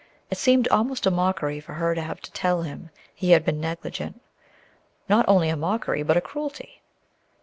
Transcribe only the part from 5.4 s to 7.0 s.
a mockery, but a cruelty.